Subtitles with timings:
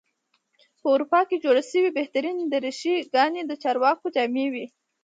[0.79, 4.65] په اروپا کې جوړې شوې بهترینې دریشي ګانې د چارواکو جامې وې.